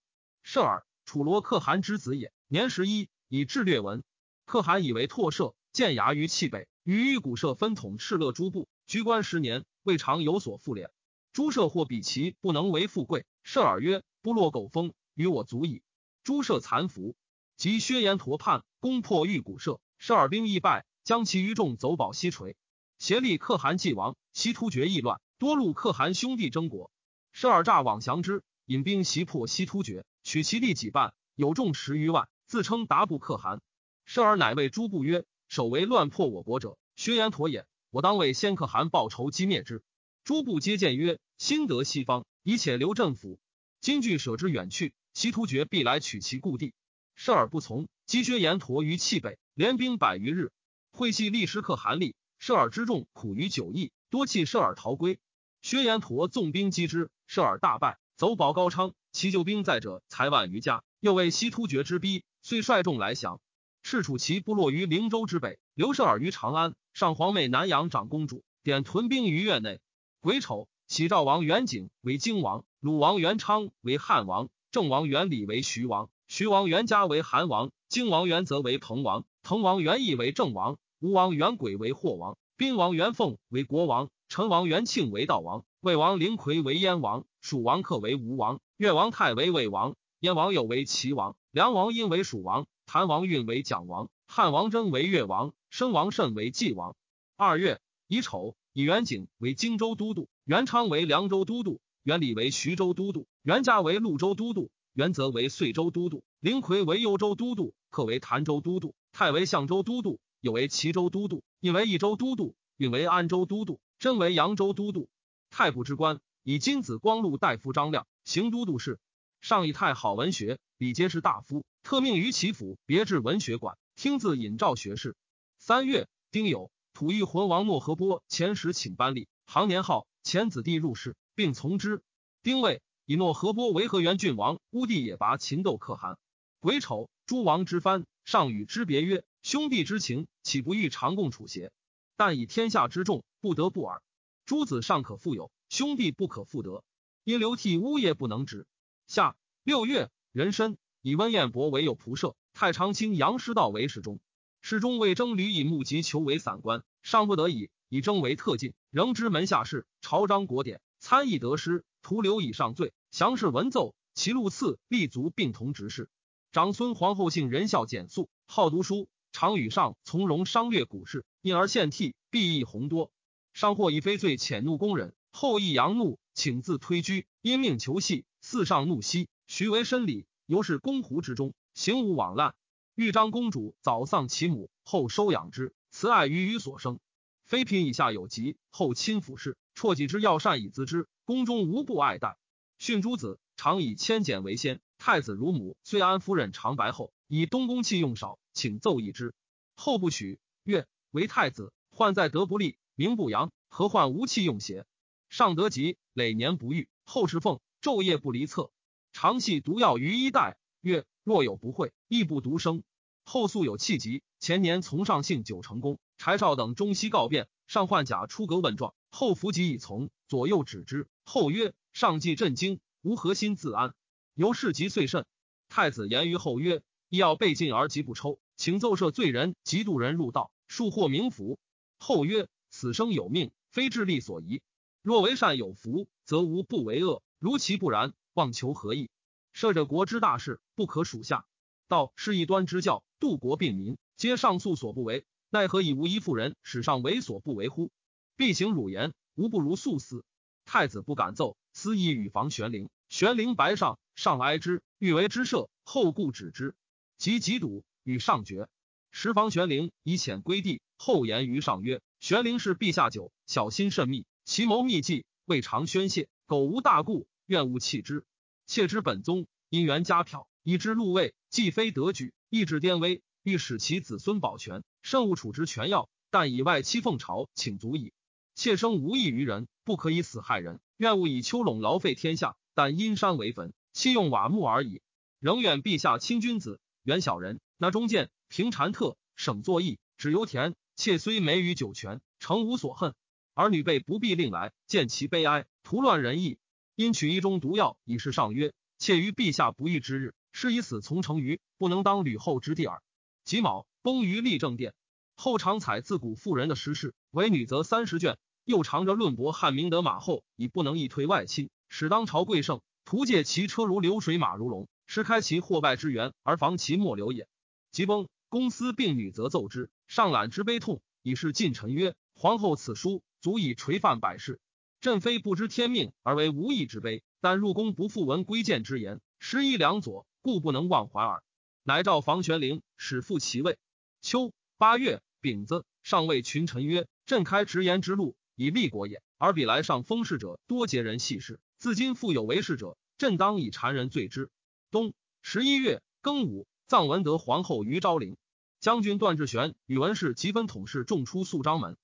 [0.46, 4.04] 舍尔，楚罗可汗之子也，年十一，以智略文。
[4.44, 10.88] 可汗以为拓射，建牙于契北，与玉骨射分统敕勒诸部，居官十年，未尝有所复敛。
[11.32, 13.26] 诸舍或比其不能为富贵。
[13.42, 15.82] 舍尔曰：“部落苟风，与我足矣。”
[16.22, 17.16] 诸舍残服。
[17.56, 22.54] 及薛延陀叛，攻破玉骨射，舍尔兵亦败，将其余众走保西陲。
[23.00, 26.92] 协力可汗既亡，西突厥亦乱，多路可汗兄弟争国。
[27.32, 33.62] 舍尔诈往降之，引兵袭破西突厥，取其地几半，有众十余万，自称达布可汗。
[34.04, 37.64] 射尔乃谓诸部曰：“首为乱破我国者，薛延陀也。
[37.90, 39.84] 我当为先可汗报仇，击灭之。”
[40.24, 43.38] 诸部皆见曰：“心得西方，以且留镇府。
[43.80, 46.74] 今据舍之远去，其突厥必来取其故地。”
[47.14, 50.50] 射尔不从，击薛延陀于契北，连兵百余日。
[50.90, 55.20] 会系历师克韩立，射尔之众苦于久役，多弃射尔逃归。
[55.62, 58.92] 薛延陀纵兵击之，射尔大败，走保高昌。
[59.12, 63.40] 其救兵在者才万余家，又为西突厥之逼，遂率众来降。
[63.82, 66.74] 赤楚其部落于灵州之北，留舍尔于长安。
[66.92, 69.80] 上皇妹南阳长公主，点屯兵于院内。
[70.20, 76.10] 癸丑，启赵王元景为荆王，鲁王元昌为汉王，郑王元礼为徐王。
[76.26, 96.96] 徐王元嘉为韩王，荆王元则为彭王，滕王元义为郑王，吴王元轨为霍王，宾王元凤为国王，陈王元庆为道王，魏王灵魁为燕王，蜀王克为吴王，越王太为魏王，燕王有为齐王，梁王因为蜀王，谭王运为蒋王，汉王真为越王，申王慎为晋王。
[97.36, 104.68] 二月乙丑，以元景为荆州都督，元昌为凉州都督，元礼为徐州都督，元嘉为潞州都督。
[104.94, 115.08] 元则为遂州都督，灵魁为幽州都督，克为潭州都督，太为相州都督，有为齐州都督，印为益州都督，运为安州都督，真为扬州都督。
[115.50, 119.00] 太仆之官，以金子光禄大夫张亮行都督事。
[119.40, 125.16] 上以太好文学，比皆是大夫，特命于其府别置文学馆，听自引召学士。
[125.58, 132.00] 三月丁酉，吐欲浑王诺和波遣使请班立，行年号遣子弟入仕，并从之。
[132.44, 132.80] 丁未。
[133.06, 136.16] 以诺河波为河源郡王，乌地也拔秦斗可汗。
[136.60, 141.72] 癸丑，诸王之藩，上与之别曰：“兄弟之情，岂不欲长共处邪？
[142.16, 144.00] 但以天下之众，不得不耳。
[144.44, 146.84] 诸子尚可复有，兄弟不可复得。
[147.24, 148.66] 因流涕呜咽不能止。”
[149.08, 154.20] 下六月，壬申，以温彦博为右仆射，太常卿杨师道为侍中。
[154.60, 161.84] 侍中魏征屡以募集求为散官，上不得已，以征为特进，仍知门下事，朝章国典，参议得失。
[162.02, 166.08] 徒留以上罪，详事文奏，其禄赐立足并同执事。
[166.52, 173.10] 长孙皇后姓仁孝简素，好读书，常与上从容商略古事，因而献替，必益宏多。
[173.54, 182.54] 上或以非罪遣怒宫人，后亦扬怒，请自推居，因命求戏，四上怒息，徐为申礼，由是公湖之中，行无往滥。
[182.94, 187.00] 豫章公主早丧其母，后收养之，慈爱于于所生。
[187.44, 191.06] 妃嫔以下有疾，后亲抚视，辍己之药膳以资之。
[191.26, 192.38] 宫中无不爱戴，
[192.78, 194.80] 训诸子常以千简为先。
[194.96, 199.34] 太子如母，虽安夫人长白后，以东宫器用少，请奏议之。
[199.74, 200.38] 后不许。
[200.64, 204.86] 曰：为太子，患在德不立，名不扬，何患无器用邪？
[205.28, 206.88] 上得疾，累年不愈。
[207.04, 208.70] 后侍奉，昼夜不离侧，
[209.12, 210.56] 常系毒药于衣带。
[210.80, 212.82] 曰：若有不会，亦不独生。
[213.24, 221.08] 后素有气疾，前年从上幸九成宫，柴少等中西告变，上换甲出阁问状，后弗己以从，左右指之。
[221.24, 223.94] 后曰：“上既震惊，吾何心自安？”
[224.34, 225.26] 由是疾遂甚。
[225.68, 231.58] 太子言于后曰：“亦要被禁而疾不抽，请奏赦罪人，及度人入道，数获冥福。”
[231.98, 234.62] 后曰：“此生有命，非智力所宜。
[235.06, 237.22] 若为善有福，则无不为恶。
[237.38, 239.08] 如其不然，妄求何意？
[239.52, 241.46] 涉者国之大事，不可属下。
[241.86, 245.24] 道是一端之教，度国病民，皆上诉所不为。
[245.48, 247.92] 奈何以无一妇人，使上为所不为乎？
[248.34, 250.24] 必行汝言，无不如速死。”
[250.66, 252.88] 太子不敢奏，思意与防玄灵。
[253.08, 256.74] 玄灵白上，上哀之，欲为之赦，后故止之。
[257.16, 258.66] 及疾笃，与上绝。
[259.12, 266.28] 时防玄灵以遣归地，后言于上曰：“玄灵是陛下久，小心甚密，其谋秘计未尝宣泄。
[266.46, 268.24] 苟无大故，愿勿弃之。
[268.64, 276.08] 妾之本宗因缘家剽，以之禄位，既非得举，意志颠危，欲使其子孙保全，慎勿处之权要。
[276.30, 278.12] 但以外戚奉朝，请足矣。
[278.54, 280.78] 妾生无益于人，不可以死害人。
[280.96, 285.02] 愿勿以丘陇劳费天下。”但阴山为坟，弃用瓦木而已。
[285.40, 287.58] 仍愿陛下亲君子，远小人。
[287.78, 290.76] 那中见平禅特，省作义，只由田。
[290.94, 293.12] 妾虽没于酒泉，诚无所恨。
[293.56, 296.58] 儿女辈不必令来，见其悲哀，徒乱人意。
[296.94, 303.02] 因取一中毒药，以示上曰：妾于陛下不遇之日，是以死从成于不能当吕后之弟耳。
[303.44, 304.92] 己卯，崩于立正殿。
[305.36, 311.70] 后常采自古妇人的诗事，为女则三十卷，又长着论博汉明德马后，以不能一推外戚。
[311.88, 317.48] 使当朝贵盛，图借其车如流水，马如龙，是开其祸败之源，而防其末流也。
[317.90, 324.60] 即崩，公私病女，则奏之，上览之悲痛，以示近臣曰：“皇后此书，足以垂范百世。
[325.00, 327.22] 朕非不知天命，而为无义之悲。
[327.40, 331.42] 但入宫不复闻归谏之言，失一两左，故不能忘怀耳。”
[331.84, 333.78] 乃召房玄龄，使复其位。
[334.20, 339.22] 秋八月丙子，上谓群臣曰：“朕开直言之路，以立国也。
[339.38, 344.50] 而彼来上封事者，多结人细事。”自今复有为事者，朕当以谗人罪之。
[344.90, 348.36] 冬十一月庚午，葬文德皇后于昭陵。
[348.80, 351.96] 将军段志玄与文氏即分统事，众出肃章门。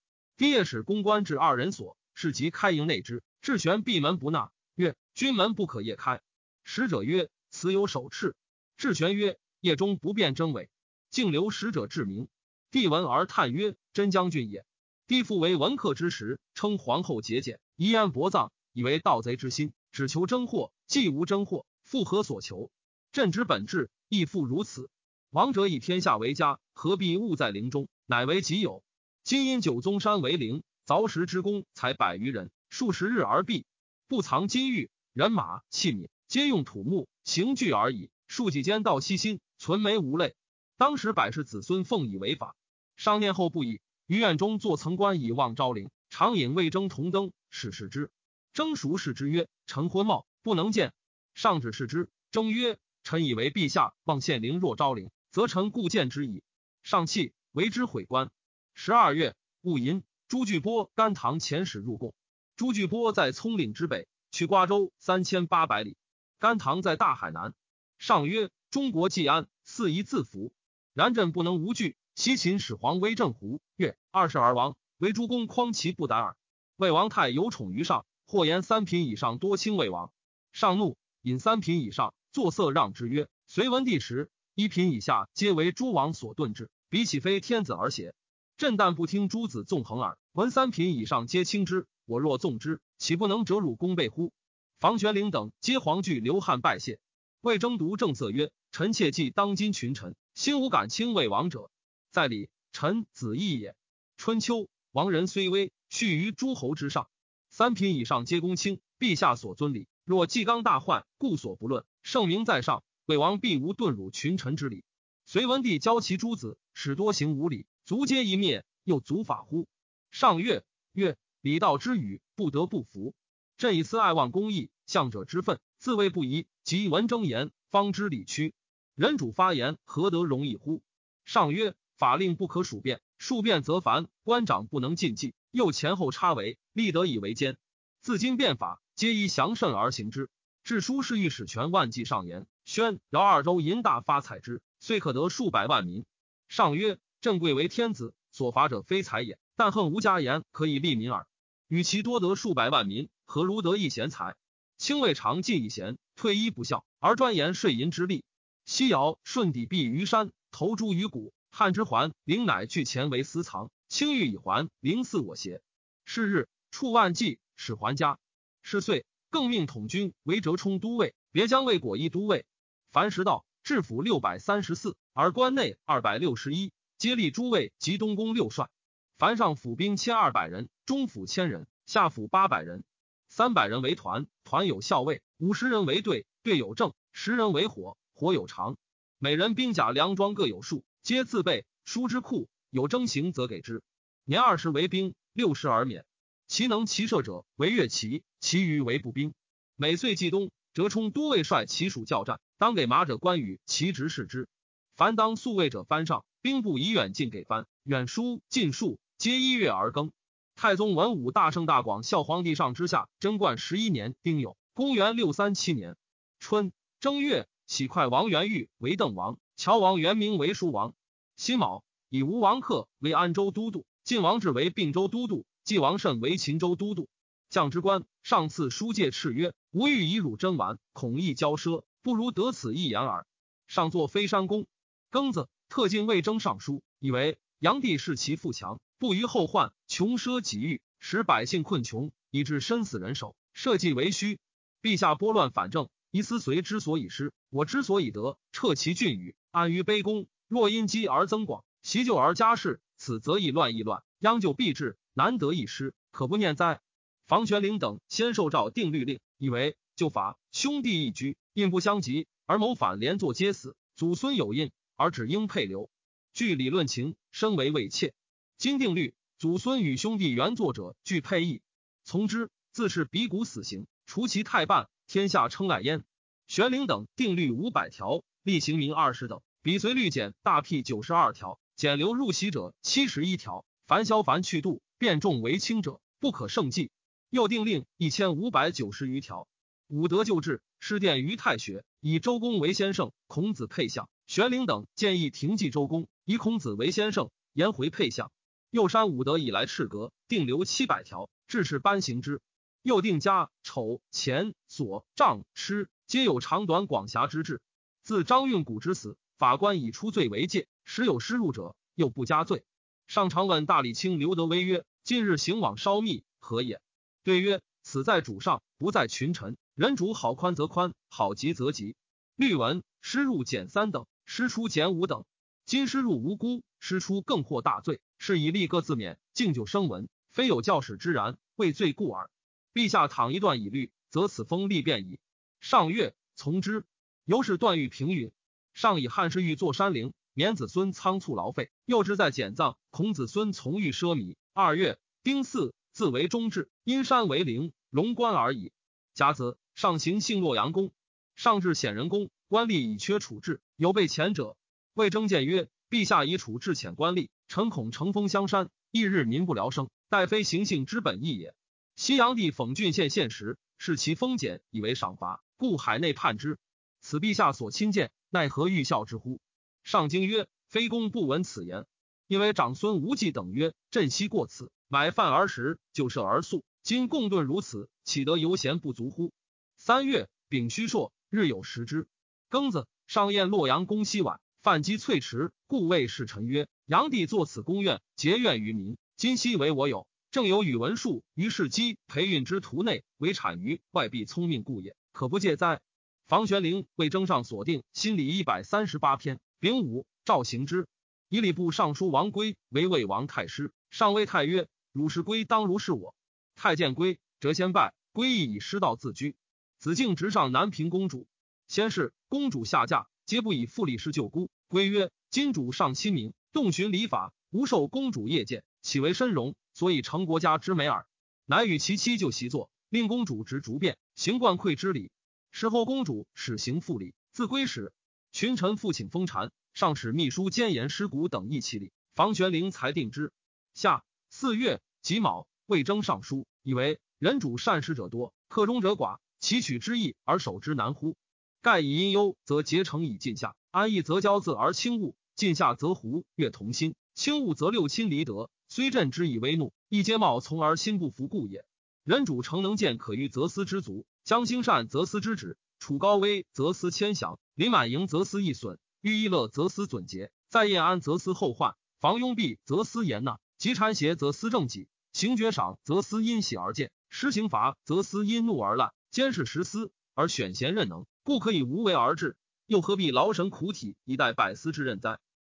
[0.43, 3.23] 第夜使公关至二人所，是即开营内之。
[3.43, 6.21] 志玄闭门不纳，曰：“君门不可夜开。”
[6.67, 8.35] 使者曰：“此有守敕。”
[8.77, 10.69] 志玄曰：“夜中不便真伪，
[11.11, 12.27] 竟留使者至明。”
[12.73, 14.67] 帝闻而叹曰：“真将军也。”
[15.07, 18.51] 帝复为文客之时，称皇后节俭，遗安薄葬。
[18.73, 22.69] 以为盗贼之心，只求真货，既无真货，复何所求？
[23.13, 24.91] 朕之本质亦复如此。
[25.31, 27.89] 王者以天下为家，何必误在陵中？
[28.07, 28.83] 乃为己有。
[29.25, 33.67] 今因九宗山为陵，凿石之功才百余人，数十日而毕。
[34.09, 38.11] 不藏金玉、人马、器皿，皆用土木刑具而已。
[38.27, 40.35] 数几间盗悉心，存没无类。
[40.77, 42.57] 当时百世子孙奉以为法。
[42.97, 48.11] 上念后不已，于院中坐层官以望昭陵，常引魏征同登，使视之。
[48.53, 50.93] 征熟视之曰：“臣昏茂，不能见。”
[51.35, 52.11] 上指视之。
[52.33, 56.43] 征曰：“臣以为陛下望献陵若昭陵，则臣故见之矣。”
[56.83, 58.33] 上泣，为之毁官。
[58.75, 62.15] 十二月戊寅，朱巨波甘棠遣使入贡。
[62.57, 65.97] 朱巨波在葱岭之北，去瓜州三千八百里。
[66.39, 67.55] 甘棠在大海南。
[67.99, 70.53] 上曰：“中国既安，四夷自服。
[70.93, 71.97] 然朕不能无惧。
[72.15, 76.37] 西秦始皇威震胡越二世而亡，为诸公匡其不逮耳。
[76.77, 80.11] 魏王太有宠于上。”或言三品以上多亲魏王，
[80.53, 88.15] 上怒，引三品以上作色让之曰：“隋文帝时，一品以下皆为诸王所顿之，彼岂非天子而邪？
[88.63, 90.17] 朕但不听诸子纵横耳。
[90.31, 94.33] 闻三品以上皆轻之，我若纵之，岂不能折辱功倍乎？”
[94.79, 97.01] 房玄龄等皆黄惧流汗拜谢。
[97.41, 101.73] 魏征读正色曰：“臣切记当今群臣，心无敢轻魏王者，
[102.13, 103.75] 在礼臣子义也。
[104.17, 107.09] 春秋王人虽威，序于诸侯之上。”
[107.51, 109.89] 三品以上皆公卿，陛下所尊礼。
[110.05, 111.85] 若纪纲大患，故所不论。
[112.05, 114.85] 圣明在上，魏王必无遁辱群臣之礼。
[115.27, 119.67] 隋文帝教其诸子，使多行无礼，足皆一灭，又足法乎？
[120.13, 123.13] 上曰曰：礼道之语，不得不服。
[123.57, 126.47] 朕以思爱望公义，相者之愤，自谓不疑。
[126.63, 128.55] 即闻征言，方知礼屈。
[128.95, 130.81] 人主发言，何得容易乎？
[131.25, 135.35] 上曰：法令不可数变，数变则繁，官长不能尽记。
[135.51, 137.59] 又前后差违，立得以为奸。
[138.01, 140.31] 自今变法，皆依详慎而行之。
[140.63, 146.05] 至书是御史权万计上言，宣饶二州银大发采之，遂可得数百万民。
[146.49, 151.29] 上曰：朕贵为天子，所罚者非财也，但恨无家言可以利民耳。
[151.69, 154.35] 与其多得数百万民，何如得一贤才？
[154.77, 158.25] 卿未尝尽一贤，退一不孝，而专言税银之利。
[158.65, 163.71] 西尧舜帝避于山，投诸于谷；汉之桓灵乃据钱为私藏。
[163.89, 165.63] 青玉已还，灵似我邪？
[166.05, 168.19] 是日，处万计，使还家。
[168.63, 172.45] 是岁，更命统军为折冲都尉，别将魏果一都尉。
[172.91, 176.73] 凡时道，治府六百三十四，而关内二百六十一，
[177.03, 178.71] 接立诸位及东宫六帅。
[179.19, 182.85] 凡上府兵千二百人，中府千人，下府八百人。
[183.29, 188.77] 三百人为团，团有校尉；五十人为队，队有正；十人为火，火有长。
[189.19, 191.67] 每人兵甲粮装各有数，皆自备。
[191.85, 193.83] 书之库有征行，则给之。
[194.25, 196.07] 年二十为兵，六十而免。
[196.47, 199.35] 其能骑射者为乐骑，其余为步兵。
[199.75, 204.49] 每岁季冬，折冲都尉率骑属教战，当给马者关羽其职视之。
[204.95, 210.11] 凡当宿卫者番上，兵部以远近给番，远疏近数，皆一月而更。
[210.57, 215.97] 太宗文武大圣大广孝皇帝上之下贞观十一年丁酉，公元六三七年
[216.41, 220.95] 春正月，喜快王元玉为邓王，乔王元明为舒王。
[221.37, 227.09] 辛卯，以吴王克为安州都督，晋王志为并州都督，晋王慎为秦州都督。
[227.51, 233.27] 将之官上赐书戒敕曰：“吾欲以汝真玩，恐易骄奢，不如得此一言耳。”
[233.69, 234.67] 上作飞山公。
[235.11, 238.79] 庚子，特进魏征尚书，以为炀帝视其富强。
[238.99, 244.39] 不于后患，穷奢极欲，使百姓困穷，以致身死人手，社稷为虚。
[244.83, 250.27] 陛下拨乱反正，以思随之所以失，我之所以得，撤其郡宇，安于卑躬。
[250.47, 256.83] 若因积而增广，习旧而加事，此则易乱易乱，殃就必至，难得一失，可不念哉？
[257.27, 265.91] 房玄龄等先受诏定律令，以为旧法兄弟一居，印不相及，而谋反连坐皆死，祖孙有印，而只应配留。
[266.33, 268.15] 据理论情，身为未妾。
[268.59, 271.63] 今定律，祖孙与兄弟原作者俱配义，
[272.05, 276.05] 从之，自是鼻骨死刑，除其太半，天下称爱焉。
[276.47, 283.65] 玄龄等定律五百条，例行民二十等，比随律减大辟九十二条，减留入席者七十一条。
[283.87, 286.91] 凡消凡去度，变重为轻者，不可胜计。
[287.29, 289.49] 又定令一千五百九十余条。
[289.89, 294.09] 武德旧制，师殿于太学，以周公为先圣，孔子配相。
[294.35, 298.33] 玄龄等建议停祭周公，以孔子为先圣，颜回配相。
[298.71, 302.41] 右山武德以来敕革，定留七百条，致是颁行之。
[302.81, 307.61] 又定家丑钱所杖吃，皆有长短广狭之制。
[308.03, 312.65] 自张运古之死，法官以出罪为戒，时有失入者，又不加罪。
[313.09, 316.81] 上常问大理卿刘德威曰：“近日行往稍密，何也？”
[317.23, 319.59] 对曰：“此在主上，不在群臣。
[319.75, 321.97] 人主好宽则宽，好急则急。
[322.35, 325.25] 律文失入减三等，师出简武等。
[325.65, 332.31] 今师入无辜，师出更获大罪。”是以立各自免，敬就声闻，非有教使之然，畏罪故耳。
[332.73, 335.19] 陛下倘一段以律，则此风力便矣。
[335.59, 336.85] 上月从之，
[337.25, 338.31] 由是段誉平允。
[338.75, 344.37] 上以汉室欲作山陵，免子孙仓促劳费，又之在简葬，孔子孙从欲奢靡。
[344.53, 348.73] 二月丁巳，自为中制，因山为陵，龙关而已。
[349.15, 350.93] 甲子，上行幸洛阳宫，
[351.35, 354.59] 上至显仁宫，官吏以缺处置，有被前者。
[354.93, 357.31] 魏征谏曰：陛下以处置遣官吏。
[357.49, 361.55] 臣恐乘风香山，一日民不聊生，待非行性之本意也。
[361.97, 366.59] 西阳帝讽郡县县时，视其丰俭，以为赏罚，故海内叛之。
[367.01, 369.41] 此陛下所亲见，奈何欲效之乎？
[369.83, 371.87] 上京曰：非公不闻此言，
[372.27, 376.65] 因为长孙无忌等曰：朕昔过此，买饭而食，就射而宿。
[376.83, 379.33] 今共顿如此，岂得犹闲不足乎？
[379.79, 382.07] 三月丙戌朔，日有食之。
[382.53, 386.69] 庚子，上宴洛阳宫西晚，范积翠池，故谓侍臣曰。
[386.85, 388.99] 炀帝作此宫苑，结怨于民。
[389.17, 395.81] 今昔为我有，正有宇文述于是基培运之徒内，为产于外必聪明故也，可不戒哉？
[396.27, 399.41] 房玄龄为征上所定，心理一百三十八篇。
[399.59, 400.87] 丙午，赵行之
[401.31, 403.73] 以礼部尚书王圭为魏王太师。
[403.89, 406.15] 上谓太曰：“汝是圭，当如是我。”
[406.55, 409.37] 太监圭，谪先拜，圭亦以师道自居。
[409.79, 411.27] 子敬直上南平公主，
[411.73, 414.51] 先是公主下嫁，皆不以复立师救孤。
[414.69, 419.55] 圭曰：“今主上亲民。”洞寻礼法，无受公主业见，岂为深容？
[419.73, 421.07] 所以成国家之美耳。
[421.47, 425.11] 乃与其妻就席坐，令公主执竹便，行冠馈之礼。
[425.51, 427.95] 事后公主始行复礼，自归始。
[428.33, 431.91] 群臣复请封禅，上使秘书监言师古等议其礼。
[432.15, 433.33] 房玄龄才定之。
[433.73, 441.17] 下四月己卯，魏征上书，以为人主善事者多，克忠者寡，其取之易而守之难乎？
[441.63, 445.15] 盖以阴忧，则结成以尽下；安逸，则骄自而轻物。
[445.37, 448.51] 尽下则胡越同心，轻物则六亲离德。
[448.69, 451.65] 虽朕之以威怒，亦皆冒从而心不服故也。
[452.03, 472.37] 人主诚能见可欲，则思之足；将兴善，则思之止；处高危，则思谦降；临满盈，则思易损；欲逸乐，则思准节；在宴安，则思后患；防拥蔽，则思严纳；及谗邪则思正己，行爵赏则思因喜而见，施刑罚则思因怒而滥，监视实思而选贤任能，故可以无为而治。
[472.67, 475.19] 又何必劳神苦体以待百思之任哉？